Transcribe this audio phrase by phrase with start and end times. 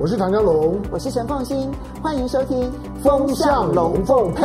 [0.00, 1.68] 我是唐湘龙，我是陈凤新，
[2.00, 2.62] 欢迎收听
[3.02, 4.44] 《风向龙凤配》。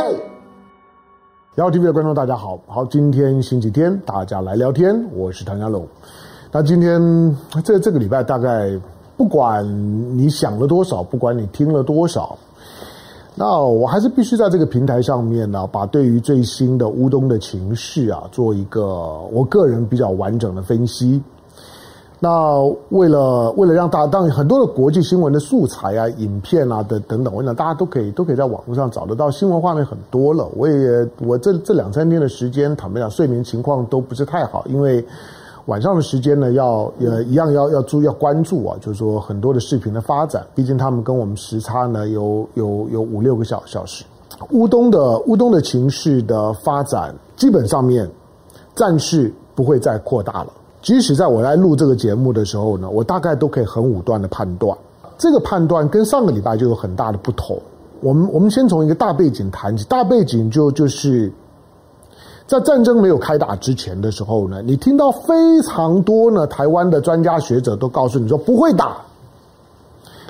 [1.54, 5.86] LTV 的观众大家好，好，今天星期天，大家来聊天，我是唐湘龙。
[6.50, 7.00] 那今天
[7.62, 8.76] 这这个礼拜，大概
[9.16, 9.64] 不管
[10.18, 12.36] 你想了多少，不管你听了多少。
[13.36, 21.22] 那我还是必须在这个平台上面呢，把对于最新的乌东的情势啊，做一个我个人比较完整的分析。
[22.24, 30.48] 那为了为了让大家，当很多的国际新闻的素材啊、影片啊的等等，我想大家都可以都可以在网络上找得到，新闻画面很多了。
[30.56, 35.04] 我也我这这两三天的时间，坦白讲，睡眠情况都不是太好，因为。
[35.66, 44.04] 晚上的时间呢，要呃一样要要注意要关注啊，就是说很多的视频的发展，毕竟他们跟我们时差呢有有有五六个小小时。
[44.50, 48.06] 乌东的乌东的情绪的发展，基本上面
[48.74, 50.52] 战事不会再扩大了。
[50.84, 54.76] 即使在我来录这个节目的时候呢，我大概都可以很武断的判断，
[55.18, 57.58] 这个判断跟上个礼拜就有很大的不同。
[58.00, 61.32] 我们我们先从一个大背景谈起，大背景就就是。
[62.46, 68.98] 在战争没有开打之前的时候呢，你听到非常多呢，台湾的专家学者都告诉你说不会打。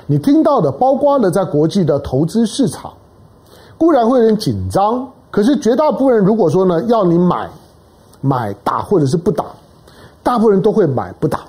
[0.07, 2.93] 你听到的，包括了在国际的投资市场，
[3.77, 7.49] 固然会有点紧张，可是绝大部分人如果说呢，要你买，
[8.21, 9.43] 买打或者是不打，
[10.25, 11.41] 大部分人都会买不打，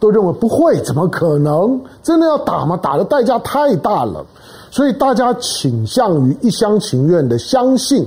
[0.00, 1.80] 都认为不会，怎么可能？
[2.02, 2.76] 真的要打吗？
[2.76, 4.26] 打的代价太大了，
[4.72, 8.04] 所以大家倾向于一厢情愿的相信。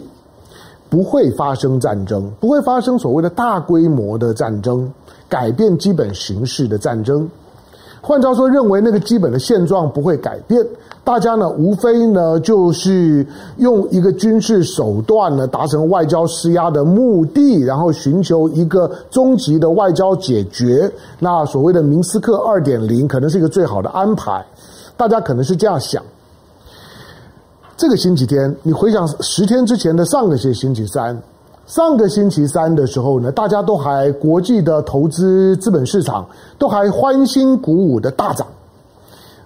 [0.90, 4.94] 不会发生战争，不会发生所谓的大规模的战争，
[5.28, 7.28] 改变基本形势的战争。
[8.06, 10.62] 换句话说，认为那个基本的现状不会改变，
[11.06, 13.26] 大家呢，无非呢就是
[13.60, 20.92] 用一个军事手段呢达成外交施压的目的，然后寻求一个终极的外交解决。
[21.18, 24.46] 那所谓的明斯克二点零可能是一个最好的安排，
[24.98, 26.04] 大家可能是这样想。
[27.78, 31.18] 这个星期天，你回想十天之前的上个星期三，
[31.66, 36.26] 上个星期三的时候呢，大家都还国际的投资资本市场
[36.60, 38.46] 都还欢欣鼓舞的大涨，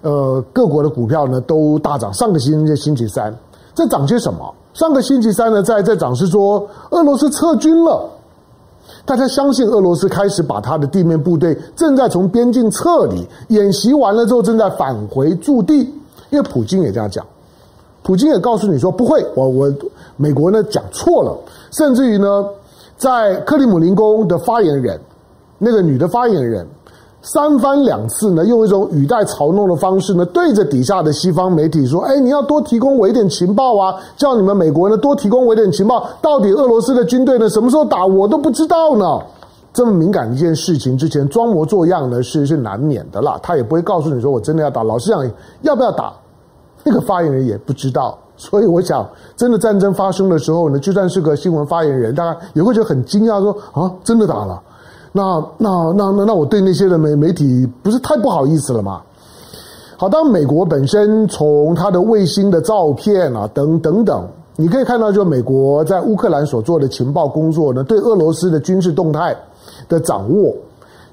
[0.02, 2.12] 呃，各国的股票呢都大涨。
[2.12, 3.32] 上个星期星期三
[3.72, 4.52] 在涨些什么？
[4.74, 8.08] 上个星期三呢，在在涨是说俄罗斯撤军了，
[9.04, 15.78] 大家相信俄罗斯开始把他的地面部队正在从边境撤离，演习完了之后正在返回驻地，
[16.30, 17.24] 因为普京也这样讲。
[18.02, 19.72] 普京也告诉你说不会，我我
[20.18, 21.34] 美国呢讲错了，
[21.70, 22.44] 甚至于呢，
[22.98, 25.00] 在克里姆林宫的发言人，
[25.58, 26.66] 那个女的发言人，
[27.22, 39.04] 三番两次呢用一种语带嘲弄的方式呢，对着底下的西方媒体说：“哎，你要多提供我一点情报啊，叫你们美国呢多提供我一点情报，到底俄罗斯的军队呢什么时候打我都不知道呢。”
[39.72, 45.30] 这么敏感一件事情，之前装模作样呢是是难免的啦，他也不会告诉你说我真的要打，老实讲，
[45.62, 46.12] 要不要打？
[46.82, 49.04] 那个发言人也不知道，所以我想，
[49.36, 54.62] 真的战争发生的时候呢，就算是个新闻发言人，大家也会觉得很惊讶，说啊，真的打了？
[55.10, 59.02] 那那那那那我对那些的媒媒体不是太不好意思了吗？
[59.96, 69.36] 好，当美国本身从它的卫星的照片啊等等等，你可以看到，就美国在乌克兰所做的情报工作呢，对俄罗斯的军事动态
[69.88, 70.54] 的掌握，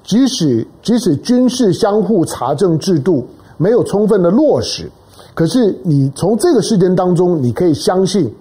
[0.04, 3.26] 即使即使军事相互查证制度
[3.56, 4.88] 没有充分的落实。
[5.36, 8.34] 可是，你从这个事件当中，你可以相信，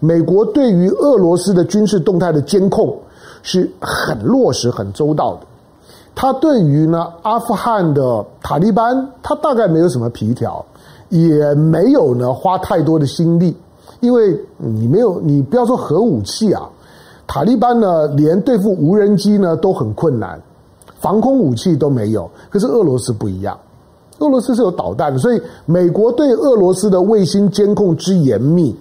[0.00, 2.98] 美国对于俄罗斯的军事动态的监控
[3.40, 5.42] 是很落实、很周到的。
[6.12, 10.66] 他对于呢阿富汗的塔利班，他大概没有什么皮条，
[11.08, 13.56] 也没有呢花太多的心力，
[14.00, 16.68] 因为你没有，你不要说核武器啊，
[17.28, 20.42] 塔利班呢连对付无人机呢都很困难，
[20.98, 22.28] 防空武器都没有。
[22.50, 23.56] 可是俄罗斯不一样。
[24.20, 28.74] 俄罗斯是有导弹的，所以美国对俄罗斯的卫星监控之严密，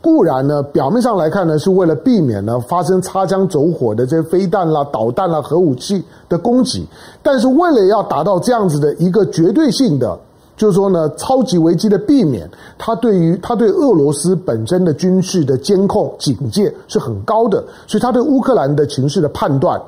[0.00, 6.86] 固然呢，表面上来看呢，是为了避免呢发生擦枪走火的这些飞弹啦、导弹啦、核武器的攻击，
[7.22, 10.18] 但是为了要达到这样子的一个绝对性的，
[10.56, 19.80] 就是说呢，超级危机的避免，他对于他对俄罗斯本身的军事的监控警戒是很高的，所以他对乌克兰的情势的判断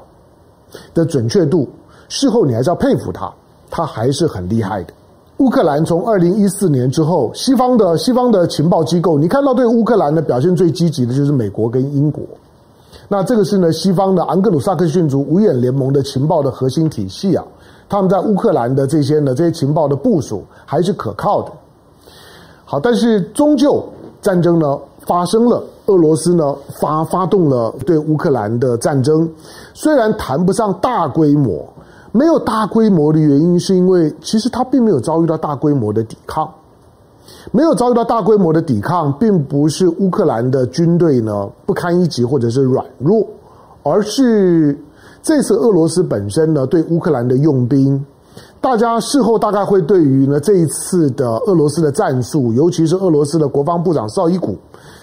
[0.93, 1.67] 的准确度，
[2.09, 3.33] 事后你还是要佩服他，
[3.71, 4.93] 他还是很厉害的。
[5.39, 12.25] 乌克兰从二零一四年之后，西方的西方的情报机构，你看到对乌克兰的表现最积极的就是美国跟英国。
[13.07, 17.45] 那这个是呢，西方的昂格鲁萨克逊族五眼联盟的情报的核心体系啊，
[17.89, 21.53] 他们在乌克兰的这些呢，这些情报的部署还是可靠的。
[22.65, 23.81] 好，但是终究
[24.21, 24.77] 战争呢
[25.07, 29.31] 发生了，俄罗斯呢发发动了对乌克兰的战争，
[29.73, 31.65] 虽然谈不上大规模。
[32.19, 36.53] 没有大规模的原因，是因为其实他并没有遭遇到大规模的抵抗，
[37.53, 43.25] 没有遭遇到大规模的抵抗，并不是乌克兰的军队呢不堪一击或者是软弱，
[43.85, 44.77] 而是
[45.23, 48.05] 这次俄罗斯本身呢对乌克兰的用兵，
[48.61, 54.57] 大家事后大概会对于呢这一次的俄罗斯的战术，尤其是俄罗斯的国防部长绍伊古，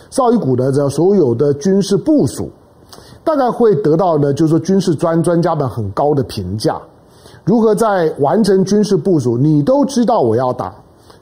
[0.10, 2.50] 绍伊古的这所有的军事部署，
[3.24, 6.78] 大概会得到呢就是说军事专专家们很高的评价。
[7.46, 9.38] 如何在完成军事部署？
[9.38, 10.74] 你都知道我要打，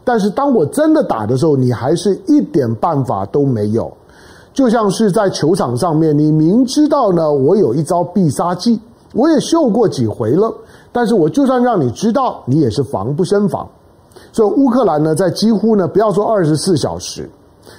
[0.06, 3.92] 但是当我真的打的时候，你还是一点办法都没有。
[4.54, 8.80] 就像是在球场上面，你明知道呢，我有一招必杀技，
[9.14, 10.50] 我也秀过几回了，
[10.94, 13.68] 但是我就算让你知道，你也是防不胜防。
[14.32, 17.30] 所以乌克兰呢，在几乎呢，不要说二十四小时，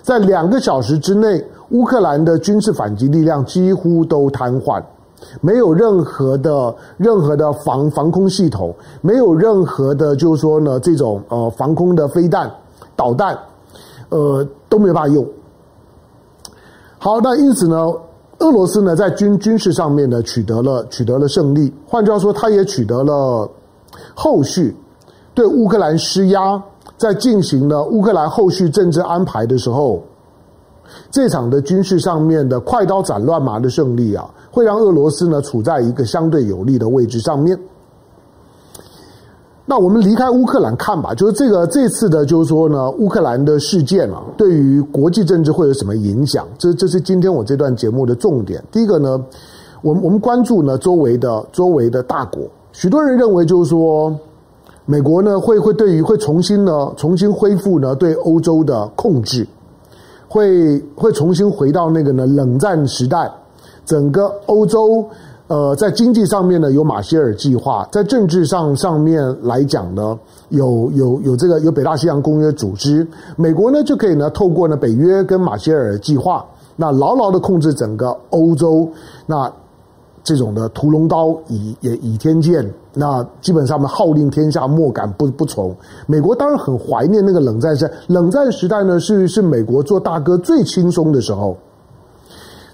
[0.03, 4.83] 在两个小时之内，乌克兰的军事反击力量几乎都瘫痪。
[5.41, 12.51] 没有任何的任何的防防空系统，没有任何的，就是说呢，这种呃防空的飞弹、
[12.95, 13.39] 导弹，
[14.11, 15.27] 呃都没有办法用。
[16.99, 17.77] 好，那因此呢，
[18.39, 23.49] 俄罗斯呢在军军事上面呢取得了取得了胜利，换句话说，他也取得了
[24.15, 24.75] 后续
[25.35, 26.63] 对乌克兰施压，
[26.97, 30.03] 在进行了乌克兰后续政治安排的时候，
[31.11, 34.29] 这场的军事上面的快刀斩乱麻的胜利啊。
[34.51, 37.59] 会让俄罗斯呢处在一个相对有利的位置上面。
[39.67, 46.47] 那我们离开乌克兰看吧，就是这个这次的，就是说呢，乌克兰的事件啊，对于国际政治会有什么影响？
[46.57, 48.63] 这这是今天我这段节目的重点。
[48.71, 49.21] 第一个呢，
[49.83, 54.15] 我们我们关注呢周围的周围的大国，许多人认为就是说，
[54.85, 59.45] 美国呢会会对于会重新呢重新恢复呢对欧洲的控制，
[60.29, 63.31] 会会重新回到那个呢冷战时代。
[63.85, 65.07] 整个欧洲，
[65.47, 70.19] 呃，在经济上面呢有马歇尔计划，在政治上上面来讲呢，
[70.49, 73.07] 有有有这个有北大西洋公约组织，
[73.37, 76.43] 美国呢就可以呢透过呢北约跟马歇尔计划，
[76.77, 78.89] 那牢牢的控制整个欧洲，
[79.27, 79.53] 那
[80.23, 85.75] 这种的屠龙刀倚也倚天剑，那基本上呢号令天下莫敢不不从。
[86.07, 91.57] 美国当然很怀念那个冷战时代，冷战时代呢是是美国做大哥最轻松的时候。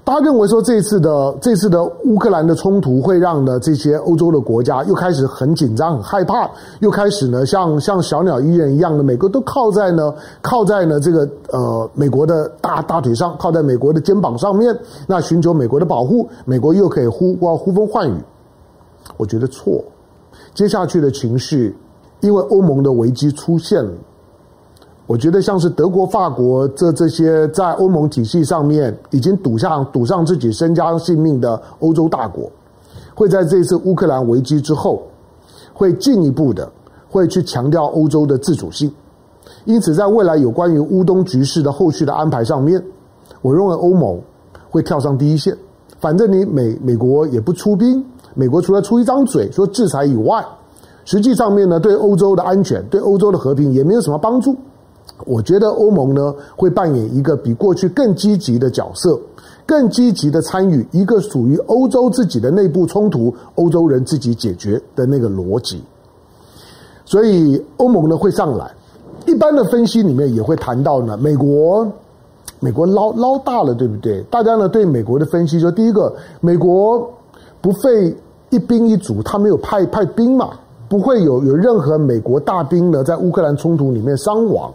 [0.03, 6.51] 大家认为说，这次的这次的乌克兰的冲突会让呢这些欧洲的国家又开始很紧张、很害怕，
[6.81, 14.77] 又开始呢像像小鸟依人一样的，美国都靠在呢靠在呢这个呃美国的大大腿上，靠在美国的肩膀上面，
[15.07, 18.15] 那寻求美国的保护，美国又可以呼呼呼风唤雨。
[19.19, 19.85] 我觉得错，
[20.55, 21.77] 接下去的情绪，
[22.21, 23.93] 因为欧盟的危机出现了。
[25.06, 32.49] 我觉得像是德国、法国这这些在欧盟体系上面已经赌上赌上自己身家性命的欧洲大国，
[33.15, 35.03] 会在这次乌克兰危机之后，
[35.75, 36.71] 会进一步的
[37.09, 38.93] 会去强调欧洲的自主性。
[39.65, 42.81] 因此，在未来有关于乌东局势的后续的安排上面，
[43.43, 44.21] 我认为欧盟
[44.71, 45.56] 会跳上第一线。
[45.99, 48.05] 反正你美美国也不出兵，
[48.35, 50.44] 美国除了出一张嘴说制裁以外，
[51.05, 54.55] 实际上面呢对欧洲的安全、对欧洲的和平也没有什么帮助。
[55.27, 59.21] 我觉得欧盟呢会扮演一个比过去更积极的角色，
[59.67, 65.83] 更积极的参与一个属于欧洲自己的内部冲突，欧洲人自己解决的那个逻辑。
[67.05, 68.71] 所以欧盟呢会上来，
[69.26, 71.87] 一般的分析里面也会谈到呢，美国
[72.61, 74.23] 美国捞捞大了，对不对？
[74.31, 77.11] 大家呢对美国的分析说，第一个，美国
[77.61, 78.14] 不费
[78.50, 80.50] 一兵一卒，他没有派派兵嘛，
[80.88, 84.73] 不会有有任何美国大兵呢在乌克兰冲突里面伤亡。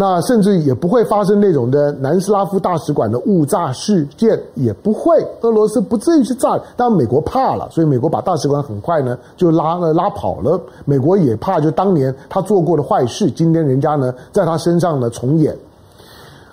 [0.00, 10.60] 那甚至也不会发生那种的南斯拉夫大使馆的误炸事件，也不会，俄罗斯不至于去炸，但美国怕了，所以美国把大使馆很快呢就拉了拉跑了。
[10.84, 15.52] 美国也怕，就当年他做过的坏事，今天人家呢在他身上呢重演。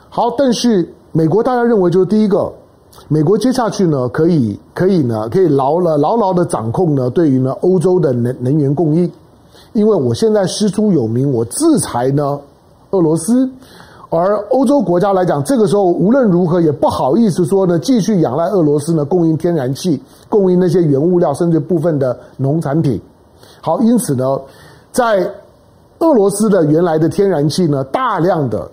[0.10, 2.52] 好，但是美国大家认为就是第一个，
[3.08, 9.12] 美国接下去呢可以可以呢可以牢了牢牢的掌控呢对于呢欧洲的能能源供应，
[9.74, 12.40] 因为我现在师出有名，我制裁呢。
[12.92, 13.50] 俄罗斯，
[14.10, 23.02] 而欧洲国家来讲，这个时候无论如何也不好意思说呢，继续仰赖俄罗斯呢供应天然气、供应那些原物料，甚至部分的农产品。
[23.60, 24.40] 好，因此呢，
[24.94, 25.30] 在
[26.00, 28.70] 俄罗斯的原来的天然气呢大量的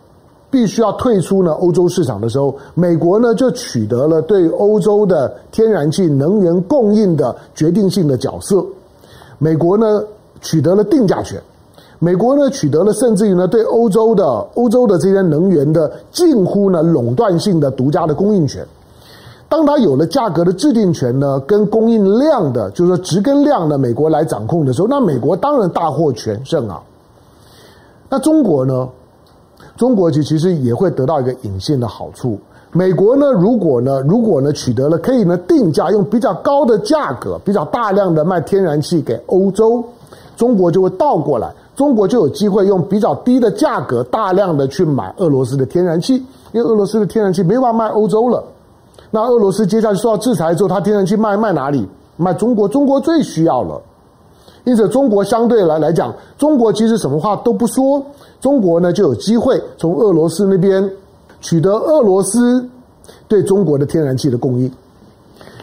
[0.52, 8.62] 必须要退出呢欧洲市场的时候，美国呢就取得了对欧洲的天然气能源供应的决定性的角色。
[9.38, 10.04] 美国呢
[10.42, 11.40] 取得了定价权。
[11.98, 18.66] 美国呢取得了甚至于呢对欧洲的欧洲的这些能源的近乎呢垄断性的独家的供应权，
[19.48, 26.82] 当它有了价格的制定权呢，跟供应量的，就是说值跟量呢，美国来掌控的时候，那美国当然大获全胜啊。
[28.10, 28.86] 那中国呢？
[29.76, 32.38] 中国其其实也会得到一个隐性的好处。
[32.72, 39.84] 美国呢，如果呢，如果呢取得了可以呢定价用比较高的价格，比较大量的卖天然气给欧洲，
[40.36, 46.14] 中国就会倒过来，中国就有机会用比较低的价格大量的去买俄罗斯的天然气，
[46.52, 48.42] 因为俄罗斯的天然气没办法卖欧洲了。
[49.10, 51.86] 那俄罗斯接下来受到制裁之后，它天然气卖卖哪里？
[52.16, 53.80] 卖中国，中国最需要了。
[54.64, 58.00] 因此，中国相对来来讲，中国其实什么话都不说，
[58.42, 60.90] 中国呢就有机会从俄罗斯那边
[61.40, 62.68] 取得俄罗斯
[63.28, 64.70] 对中国的天然气的供应。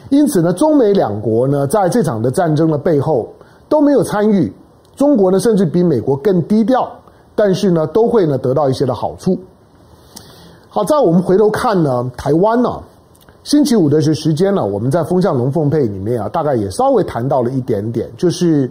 [0.09, 3.31] 因此呢，中美两国呢在这场的战争的背后
[3.67, 4.51] 都没有参与，
[4.95, 6.89] 中国呢甚至比美国更低调，
[7.35, 9.37] 但是呢都会呢得到一些的好处。
[10.69, 12.79] 好，在我们回头看呢，台湾呢。
[13.43, 18.69] 星期五的这时间呢，我们在风向龙凤配里面啊，大概也稍微谈到了一点点，就是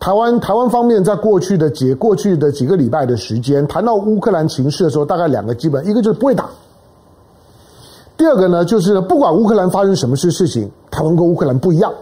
[0.00, 6.48] 台湾台湾方面在过去的几过去的几个礼拜的时间，谈到乌克兰情势的时候，大概两个基本，一个就是不会打，
[8.16, 11.92] 第二个呢就是不管乌克兰发生什么事事情，台湾跟乌克兰不一样，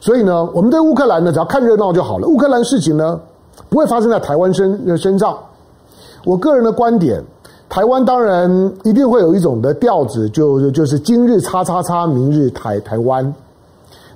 [0.00, 3.18] 所以呢，我们对乌克兰呢只要看热闹就好了，乌克兰事情呢
[3.68, 5.36] 不会发生在台湾身身上。
[6.24, 7.22] 我个人的观点。
[7.66, 13.34] 台湾当然一定会有一种的调子，就就是今日叉叉叉，明日台台湾。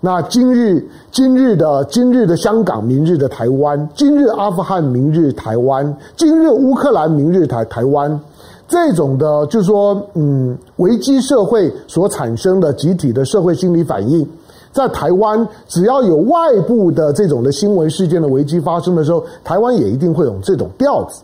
[0.00, 8.20] 那今日今日的今日的香港，明日的台湾；今日阿富汗，明日台湾；今日乌克兰，明日台台湾。
[8.68, 14.28] 这种的，就是说，嗯，危机社会所产生的集体的社会心理反应，
[14.72, 21.22] 在台湾只要有外部的这种的新闻事件的危机发生的时候，台湾也一定会有这种调子。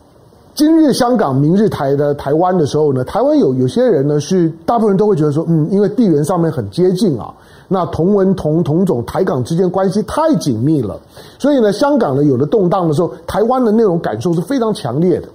[0.55, 7.31] 今日香港，明日台的台湾的时候呢，台湾有有些人呢是大部分人都会觉得说，嗯，因为地缘上面很接近啊，
[7.67, 10.99] 那同文同同种，台港之间关系太紧密了，
[11.39, 15.27] 所以呢，香港呢有了动荡的时候，台湾的那种感受是非常强烈的。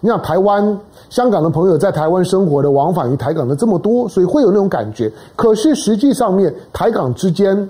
[0.00, 5.10] 你想台湾、香港的朋友在台湾生活的往返于台港的这么多，所以会有那种感觉。
[5.34, 7.66] 可是实际上面，台港之间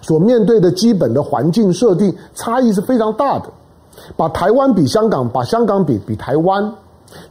[0.00, 3.46] 所面对的基本的环境设定差异是非常大的。
[4.16, 6.72] 把台湾比香港，把香港比比台湾，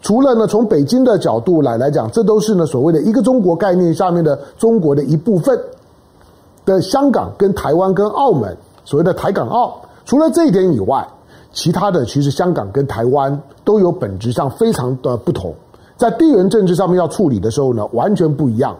[0.01, 5.59] 除了呢从北京的角度来来讲，这都是呢所谓的一个中国概念下面的中国的一部分
[6.65, 8.55] 的香港跟台湾跟澳门，
[8.85, 11.07] 所谓的台港澳，除了这一点以外，
[11.51, 15.53] 其他的其实香港跟台湾都有本质上非常的不同，
[15.97, 18.75] 在地缘政治上面要处理的时候呢，完全不一样。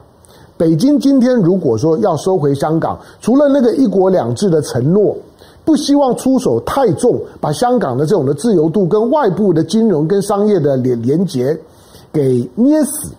[0.58, 5.16] 北京今天如果说要收回香港，除了那个一国两制的承诺。
[5.66, 11.58] 不希望出手太重，把香港的这种的自由度跟外部的金融跟商业的连连结
[12.12, 13.14] 给捏死。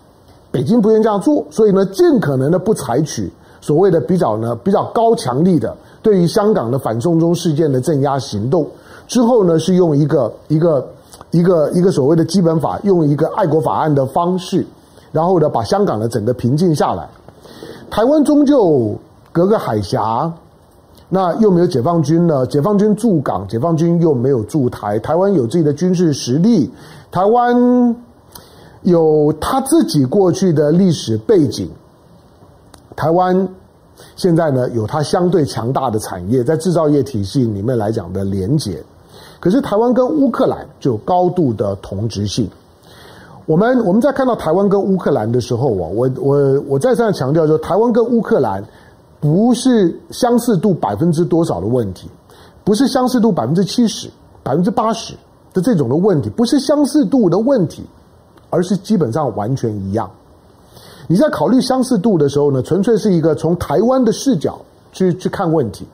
[0.51, 3.33] 北京不愿这样做，所以呢，尽可能的不采取
[3.65, 8.67] 所谓的比较呢比较高强力的对于香港的反送中事件的镇压行动。
[9.07, 10.87] 之后呢，是用一个一个
[11.31, 14.63] 一个一个所谓的基本法，用一个爱国法案的方式，
[15.11, 17.09] 然后呢，把香港的整个平静下来。
[17.89, 18.95] 台湾终究
[19.31, 20.31] 隔个海峡。
[21.07, 22.47] 那又没有解放军呢？
[22.47, 24.97] 解放军驻港，解放军又没有驻台。
[24.99, 26.71] 台湾有自己的军事实力，
[27.11, 27.95] 台湾
[28.81, 31.69] 有他自己过去的历史背景。
[32.95, 33.47] 台湾
[34.15, 38.83] 现在呢，有它相对强大的产业，在制造业体系里面来讲的连结。
[39.39, 42.49] 可是台湾跟乌克兰就有高度的同质性。
[43.45, 48.63] 我们我们在看到台湾跟乌克兰的时候啊，我我我再三强调说，台湾跟乌克兰。
[49.21, 52.07] 不是相似度百分之多少的问题，
[52.63, 54.07] 不是相似度百分之七十、
[54.43, 55.15] 百分之八十
[55.51, 57.83] 的这种的问题，不是相似度的问题，
[58.51, 60.07] 而是基本上完全一样。
[61.07, 64.59] 你在考虑相似度的时候呢，纯粹是一个从台湾的视角
[64.91, 65.85] 去去看问题，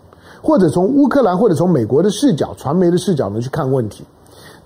[0.42, 4.04] 或者从乌克兰或者从美国的视角、传媒的视角呢去看问题。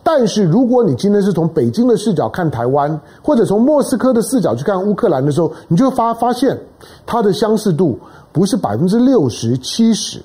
[0.03, 6.59] 但是如果你今天是从北京的视角看台湾，或者从莫斯科的视角去看乌克兰的时候，你就发发现
[7.05, 7.99] 它的相似度。
[8.31, 10.21] 不是百分之六十七十，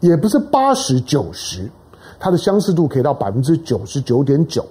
[0.00, 1.66] 也不是八十九十，
[2.18, 4.62] 它的相似度可以到百分之九十九点九。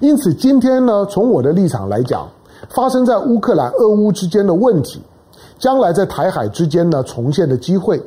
[0.00, 2.28] 因此，今天呢，从我的立场来讲，
[2.70, 5.02] 发生在乌克兰、俄乌之间的问题，
[5.58, 8.02] 将来在台海之间呢重现的机会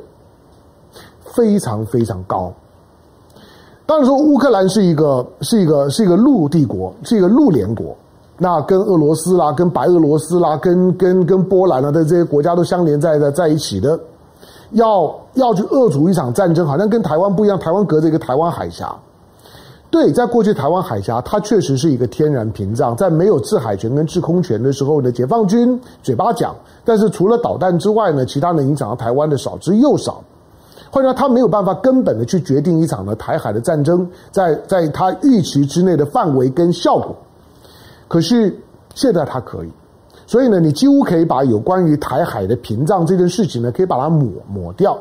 [1.24, 2.52] 非常非常高。
[3.84, 7.96] 当然说，乌克兰是一个是一个是一个陆帝国，是一个陆联国。
[8.38, 13.98] 那跟俄罗斯啦，跟白俄罗斯啦，跟跟跟波兰啊的这些国家都相连在在在一起的，
[14.72, 18.94] 要要去遏阻一场战争，好像跟台湾不一样，台湾隔着一个台湾海峡。
[19.96, 30.22] 对，在过去台湾海峡，它确实是一个天然屏障，在没有制海权跟制空权的时候呢，解放军嘴巴讲，但是除了导弹之外呢，其他能影响到台湾的少之又少。
[30.90, 37.16] 换句话说，他没有办法根本的去决定一场的台海的战争，在在他预期之内的范围跟效果。
[38.06, 38.54] 可是
[38.94, 39.70] 现在他可以，
[40.26, 44.98] 所以呢，你几乎可以把有关于台海的屏障这件事情呢，可以把它抹抹掉。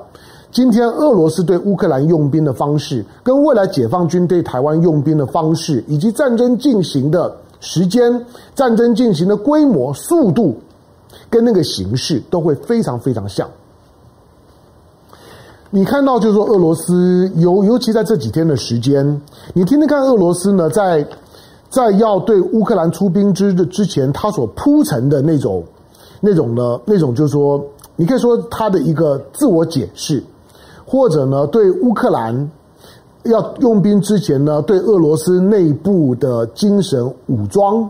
[0.55, 10.57] 今天俄罗斯对乌克兰用兵的方式，跟未来解放军对台湾用兵的方式，以及战争进行的时间、战争进行的规模、速度，
[11.29, 13.49] 跟那个形式都会非常非常像。
[15.71, 19.21] 你看到，就是说，俄罗斯尤尤其在这几天的时间，
[19.53, 21.05] 你听听看，俄罗斯呢，在
[21.69, 25.61] 在要对乌克兰出兵之的之前，他所铺陈的那种、
[26.21, 27.61] 那种呢，那种就是说，
[27.97, 30.23] 你可以说他的一个自我解释，
[30.85, 32.49] 或者呢，对乌克兰
[33.23, 37.89] 要用兵之前呢，对俄罗斯内部的精神武装。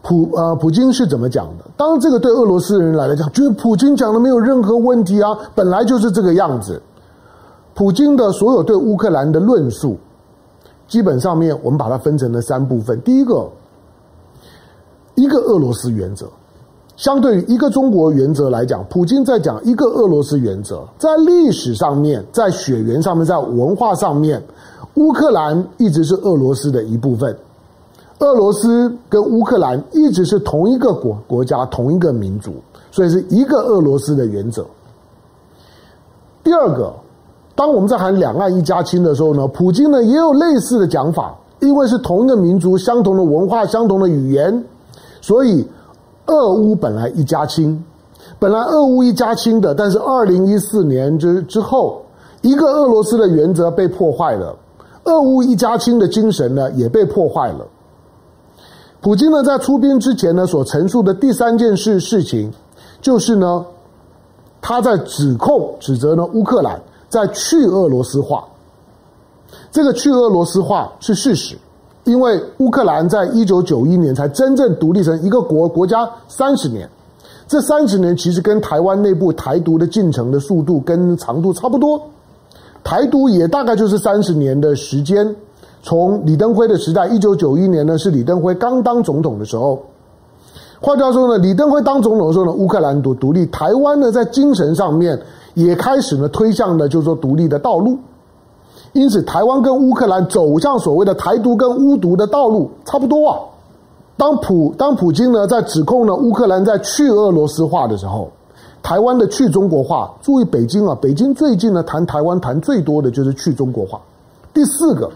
[0.00, 1.64] 普呃，普京是怎么讲的？
[1.76, 6.80] 当然，这个对俄罗斯人来讲，觉得普京讲的没有任何问题啊，本来就是这个样子。
[7.74, 9.98] 普京的所有对乌克兰的论述，
[10.86, 12.98] 基本上面我们把它分成了三部分。
[13.02, 13.50] 第一个，
[15.14, 16.26] 一个俄罗斯原则，
[16.98, 20.82] 相对于一个中国原则来讲，普京在讲一个俄罗斯原则。
[20.98, 24.42] 在历史上面，在血缘上面，在文化上面，
[24.94, 27.34] 乌克兰一直是俄罗斯的一部分。
[28.18, 32.50] 俄罗斯跟乌克兰一直是同一个国国家，同一个民族，
[32.90, 34.66] 所以是一个俄罗斯的原则。
[36.42, 36.92] 第二个，
[37.54, 44.64] 当我们在喊两岸一家亲的时候呢，普京呢也有类似的讲法，因为是同一个民族、相同的文化、相同的语言，
[45.20, 45.64] 所以
[46.28, 47.82] 俄乌本来一家亲，
[48.38, 52.02] 本来俄乌一家亲的，但是二零一四年之之后，
[52.42, 54.54] 一个俄罗斯的原则被破坏了，
[55.04, 57.66] 俄乌一家亲的精神呢也被破坏了。
[59.00, 62.52] 普京呢，在出兵之前呢，所陈述的第三件事事情，
[63.00, 63.64] 就是呢，
[64.60, 68.44] 他在指控、指责呢乌克兰在去俄罗斯化。
[69.70, 71.56] 这个去俄罗斯化是事实，
[72.08, 76.88] 因为乌克兰在一九九一年才真正独立成一个国国家三十年，
[77.46, 82.00] 这三十年其实跟台湾内部台独的进程的速度跟长度差不多，
[82.82, 85.36] 台独也大概就是三十年的时间。
[85.82, 89.80] 从李登辉的时代，一九九一年呢，是李登辉刚当总统的时候。
[90.80, 95.18] 换句话说呢，李登辉当总统的时候呢，乌克兰独独立，台湾呢在精神上面
[95.54, 97.98] 也开始呢推向了就是说独立的道路。
[98.92, 103.38] 因此，台湾跟乌克兰走向所谓的台独跟乌独的道路差不多啊。
[104.16, 108.30] 当普当普京呢在指控呢乌克兰在去俄罗斯化的时候，
[108.82, 110.12] 台湾的去中国化。
[110.22, 114.00] 注意北京啊，北京最近呢谈台湾谈最多的就是去中国化。
[114.52, 115.10] 第四个。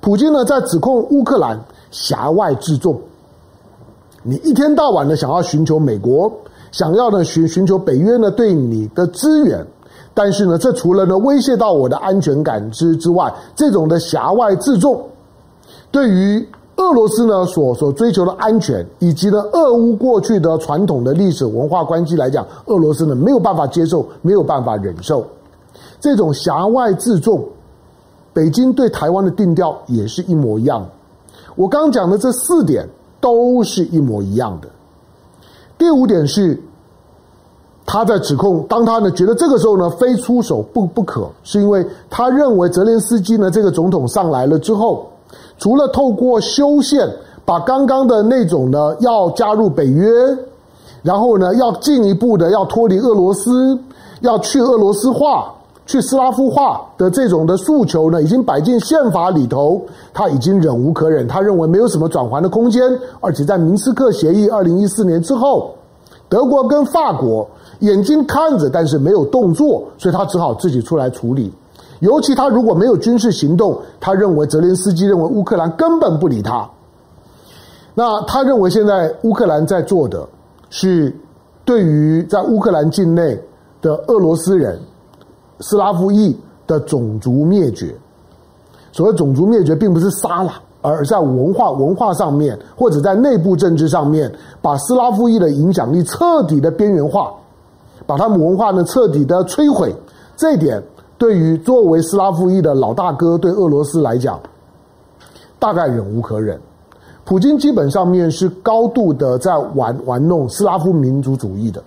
[0.00, 2.96] 普京呢，在指控乌克兰狭外自重。
[4.22, 6.30] 你一天到晚的想要寻求美国，
[6.70, 9.66] 想要呢寻寻求北约呢对你的支援，
[10.18, 15.00] 但是呢，这除了呢威胁到我的安全感之之外，这种的狭外自重，
[15.92, 25.24] 对于俄罗斯呢所所追求的安全，以及呢俄乌过去的传统的历史文化关系来讲，俄罗斯呢没有办法接受，没有办法忍受
[26.00, 27.46] 这种狭外自重。
[28.32, 30.84] 北京对台湾的定调也是一模一样。
[31.54, 32.88] 我刚讲的这四点
[33.20, 34.68] 都是一模一样的。
[35.78, 36.60] 第五点是，
[37.90, 45.06] 他在指控，当他呢觉得这个时候呢非出手不不可，是因为他认为泽连斯基呢这个总统上来了之后，
[45.56, 47.08] 除了透过修宪
[47.46, 50.06] 把刚刚的那种呢要加入北约，
[51.02, 53.78] 然后呢要进一步的要脱离俄罗斯，
[54.20, 55.54] 要去俄罗斯化。
[55.86, 59.80] 去斯拉夫化的这种的诉求呢，已经摆进宪法里头，
[60.12, 62.82] 他已经忍无可忍，他认为没有什么转圜的空间，
[63.22, 65.70] 而且在明斯克协议二零一四年之后，
[66.28, 67.48] 德国跟法国
[67.80, 71.52] 眼睛看着，但是没有动作，所以他只好自己出来处理。
[72.00, 76.68] 尤其他如果没有军事行动，他认为泽连斯基认为乌克兰根本不理他。
[77.94, 80.26] 那他认为现在乌克兰在做的
[80.70, 81.14] 是
[81.64, 83.40] 对于在乌克兰境内
[83.82, 84.78] 的俄罗斯人。
[85.60, 86.38] 斯拉夫裔
[86.68, 87.92] 的种族灭绝，
[88.92, 97.34] 所谓种族灭绝，并不是杀了，而在文化文化上面，或者在内部政治上面，把斯拉夫裔的影响力彻底的边缘化，
[98.08, 99.94] 把他们文化呢彻底的摧毁。
[100.34, 100.82] 这一点
[101.18, 104.40] 对于作为斯拉夫裔的老大哥，对俄罗斯来讲，
[105.58, 106.58] 大概忍无可忍。
[107.26, 111.82] 普京基本上面是高度的在玩玩弄斯拉夫民族主义的。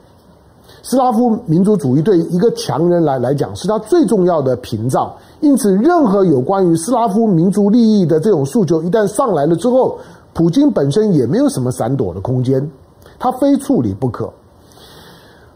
[0.84, 9.97] 斯拉夫民族主义对一个强人来来讲是他最重要的屏障，因此，任何有关于斯拉夫民族利益的这种诉求一旦上来了之后，
[10.34, 12.69] 普京本身也没有什么闪躲的空间，
[13.17, 14.31] 他非处理不可。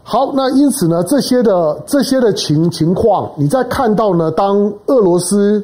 [0.08, 5.60] 好，那因此呢，这些的这些的情情况，你再看到呢，当俄罗斯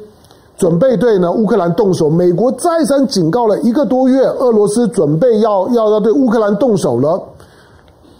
[0.57, 7.23] 准备对呢乌克兰动手，美国再三警告了一个多月，俄罗斯准备要要要对乌克兰动手了。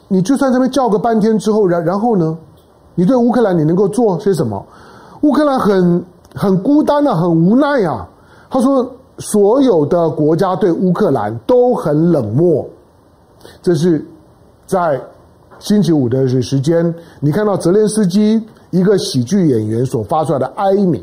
[0.07, 2.37] 你就算这边叫个半天之后，然然后呢，
[2.95, 4.65] 你对乌克兰你能够做些什么？
[5.23, 8.07] 乌克兰很很孤单啊，很无奈啊。
[8.49, 12.65] 他说，所有的国家对乌克兰都很冷漠。
[13.61, 14.07] 这是
[14.65, 14.97] 在。
[15.63, 21.01] 星期五的时间，你看到泽连斯基一个喜剧演员所发出来的哀鸣，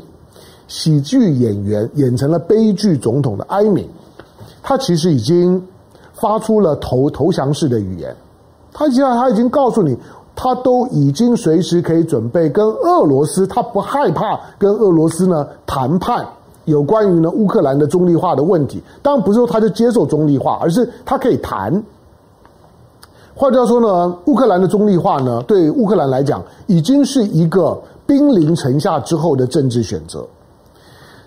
[0.67, 3.89] 喜剧演员演成了悲剧总统的哀鸣，
[4.61, 5.59] 他其实已经
[6.13, 8.15] 发出了投投降式的语言，
[8.71, 9.97] 他现在他已经告诉你，
[10.35, 16.23] 他都已经随时可以准备跟俄罗斯，他不害怕跟俄罗斯呢谈判
[16.65, 21.83] 有关于呢乌克兰的中立化的问题，当然不是说他就接受中立化，而是他可以谈。
[23.33, 30.27] 换句话说呢，乌克兰的中立化呢，对乌克兰来讲，已经是一个兵临城下之后的政治选择。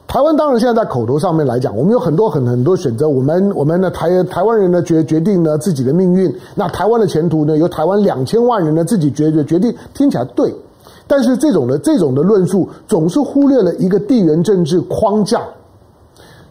[0.06, 10.54] 台湾当然现在在口头上面来讲，我们有很多很很多选择，我们我们的台台湾人呢决决定呢自己的命运，那台湾的前途呢由台湾两千万人呢自己决决决定，听起来对，
[11.08, 15.40] 但是这种的这种的论述总是忽略了一个地缘政治框架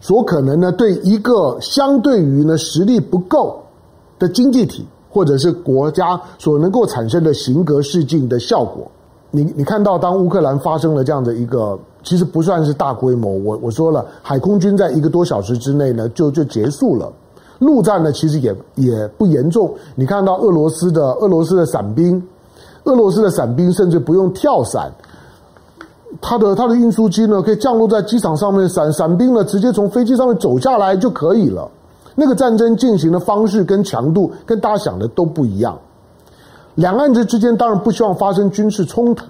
[0.00, 3.62] 所可能呢对一个相对于呢实力不够
[4.18, 4.84] 的经济体。
[5.14, 8.90] 或者是国家所能够产生的形革世境的效果，
[9.30, 17.12] 你你看到当乌克兰发生了这样的一个，其实不算是大规模，我我说了，海空军在一个多小时之内呢就就结束了，
[17.60, 22.20] 陆战呢其实也也不严重，你看到俄罗斯的俄罗斯的伞兵，
[22.82, 24.90] 俄罗斯的伞兵甚至不用跳伞，
[26.20, 31.70] 他的他的运输机呢可以降落在机场上面，伞伞兵呢直接从飞机上面走下来就可以了。
[32.14, 35.78] 那个战争进行的方式跟强度跟大家想的都不一样。
[36.76, 39.24] 两岸之之间当然不希望发生军事冲突，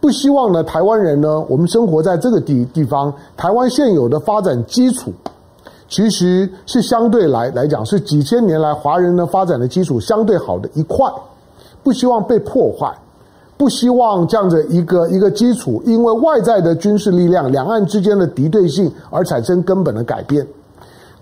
[0.00, 5.12] 不希望呢台湾人呢，我们生活在这个地地方，台湾现有的发展基础，
[5.88, 11.06] 其实是相对来来讲是几千年来华人的发展的基础相对好的一块，
[11.82, 12.92] 不希望被破坏，
[13.56, 20.44] 不希望这样的一个一个基础因为外在的军事力量，两岸之间的敌对性而产生根本的改变。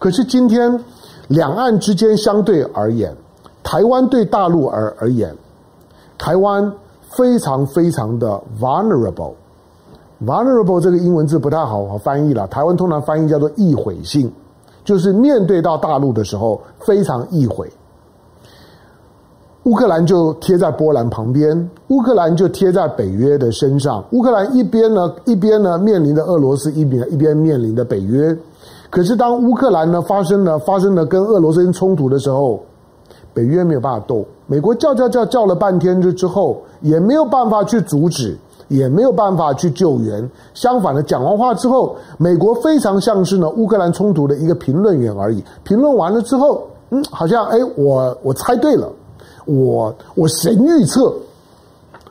[0.02, 0.80] 可是今天，
[1.28, 3.16] 两岸之间相对而言，
[3.62, 5.32] 台湾对大陆而而言，
[6.18, 9.34] 台湾非常非常的 vulnerable。
[10.26, 14.32] vulnerable 这个英文字不太好翻译了，台湾通常翻译叫做易毁性，
[14.84, 17.70] 就是面对到大陆的时候非常易毁。
[19.62, 24.04] 乌克兰就贴在波兰旁边，乌克兰就贴在北约的身上。
[24.10, 28.36] 乌克兰一边呢，一边呢面临着俄罗斯，一边一边面临着北约。
[28.92, 32.60] 可是，当乌克兰呢发生了发生了跟俄罗斯冲突的时候，
[33.32, 38.36] 北约没有办法斗，美国叫叫叫叫了半天之之后，也没有办法去阻止，
[38.68, 40.30] 也没有办法去救援。
[40.52, 45.42] 相反的，讲完话之后，美国非常像是呢乌克兰冲突的一个评论员而已。
[45.64, 48.92] 评论完了之后，嗯，好像哎，我我猜对了，
[49.46, 51.10] 我我神预测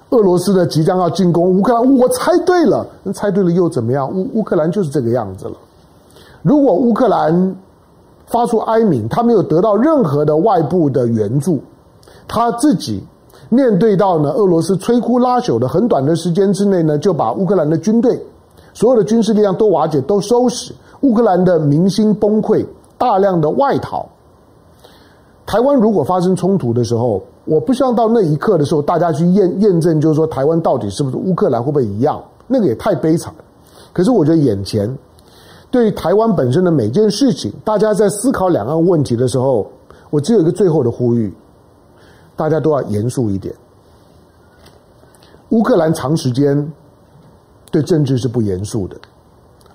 [0.10, 4.12] 俄罗斯的即将要进攻乌克兰，我猜对了，猜对了又怎么样？
[4.12, 5.54] 乌乌克兰就是这个样子了。
[6.42, 7.56] 如果乌克兰
[8.26, 11.60] 发出哀鸣，他没有得到任何的外部的援助，
[12.28, 13.04] 他自己
[13.50, 18.20] 面对到呢俄罗斯摧枯拉朽的很短的时间之内呢，就把乌克兰的军队
[18.74, 22.66] 所有的军事力量都瓦解、都收拾，乌克兰的民心崩溃，
[22.98, 24.08] 大量的外逃。
[25.46, 32.24] 台湾如果发生冲突的时候，我不希望到那一刻的时候，大家去验验证，就是说台湾到底是不是乌克兰会不会一样？
[32.48, 33.34] 那个也太悲惨。
[33.92, 34.98] 可是我觉得眼前。
[35.72, 39.72] 对于台湾本身的每件事情，大家在思考两岸问题的时候，
[40.10, 41.34] 我只有一个最后的呼吁：
[42.36, 43.56] 大家都要严肃一点。
[45.50, 46.72] 乌克兰长时间
[47.72, 48.98] 对政治是不严肃的。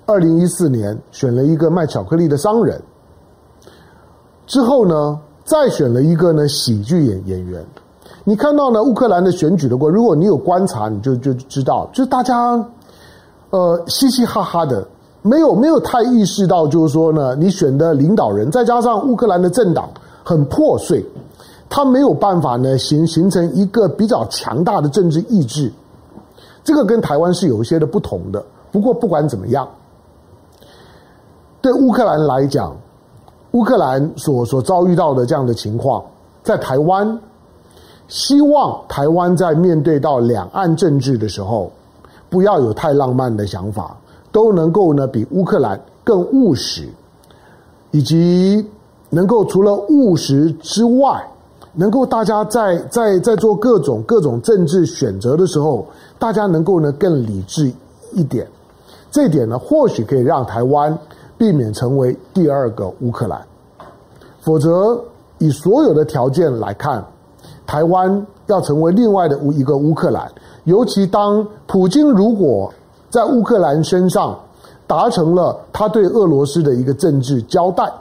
[0.05, 2.79] 二零一四年选了一个卖巧克力的商人，
[4.45, 7.65] 之后呢，再选了一个呢喜剧演演员。
[8.23, 12.63] 你看到呢乌克兰的选举的过，如果你有观察，你就就知道，就是大家
[13.49, 14.87] 呃嘻嘻哈哈的。
[15.27, 19.89] 没有没有太意识到，就是说呢，你选的领导人，再加上乌克兰的政党
[20.23, 21.05] 很破碎，
[21.69, 25.71] 他没有办法呢形形成一个比较强大的政治意志。
[26.63, 28.43] 这个跟台湾是有一些的不同的。
[28.71, 29.67] 不过不管怎么样，
[31.61, 32.75] 对乌克兰来讲，
[33.51, 36.03] 乌克兰所所遭遇到的这样的情况，
[36.43, 37.19] 在台湾，
[38.07, 41.71] 希望台湾在面对到两岸政治的时候，
[42.29, 43.95] 不要有太浪漫的想法。
[44.37, 46.87] 都能够呢比乌克兰更务实，
[47.89, 48.63] 以及
[49.09, 51.27] 能够除了务实之外，
[51.73, 55.87] 能够大家在在在做各种各种政治选择的时候，
[56.19, 57.71] 大家能够呢更理智
[58.13, 58.47] 一点。
[59.09, 60.95] 这一点呢，或许可以让台湾
[61.35, 63.41] 避免成为第二个乌克兰。
[64.41, 65.01] 否则，
[65.39, 67.03] 以所有的条件来看，
[67.65, 70.31] 台湾要成为另外的一个乌克兰，
[70.65, 72.71] 尤其当普京如果
[73.17, 74.37] 在乌克兰身上
[74.85, 77.91] 达成了他对俄罗斯的一个政治交代，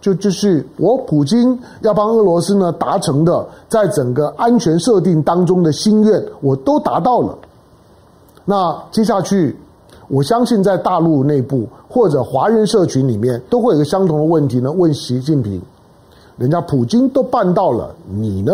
[0.00, 7.36] 就就是我普京要帮俄罗斯呢达成的，在整个安全设定当中的心愿，我都达到了。
[8.44, 9.58] 那接下去，
[10.06, 15.60] 我相信在大陆内部或者华人社群里面，都会有一个相同的问题呢，问习近平。
[16.36, 18.52] 人家普京都办到了，你呢？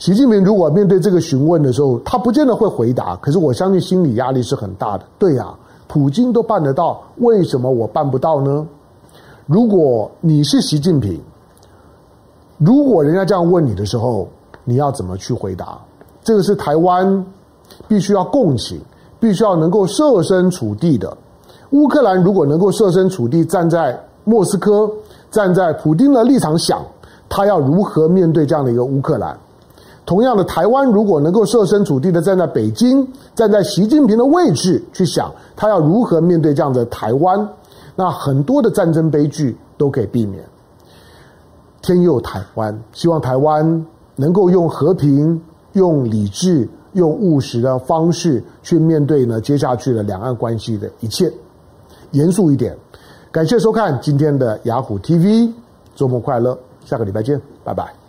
[0.00, 3.14] 习近平如果面对这个询问的时候，他不见得会回答。
[3.16, 5.04] 可是我相信心理压力是很大的。
[5.18, 5.52] 对呀，
[5.88, 8.66] 普京都办得到，为什么我办不到呢？
[9.44, 11.20] 如果你是习近平，
[12.56, 14.26] 如果人家这样问你的时候，
[14.64, 15.78] 你要怎么去回答？
[16.24, 17.22] 这个是台湾
[17.86, 18.80] 必须要共情，
[19.20, 21.14] 必须要能够设身处地的。
[21.72, 24.90] 乌克兰如果能够设身处地站在莫斯科。
[25.30, 26.82] 站在普丁的立场想，
[27.28, 29.38] 他要如何面对这样的一个乌克兰？
[30.06, 37.48] 同样的，台湾如果能够设身处地的站在北京，站在习近平的位置去想，他要如何面对这样的台湾？
[37.94, 40.42] 那很多的战争悲剧都可以避免。
[41.82, 43.86] 天佑台湾，希望台湾
[44.16, 45.40] 能够用和平、
[45.74, 51.32] 用理智、用务实的方式去面对呢接下去的两岸关系的一切，
[52.10, 52.76] 严肃一点。
[53.30, 55.52] 感谢收看今天的雅虎 TV，
[55.94, 57.99] 周末快乐，下个礼拜见，拜拜。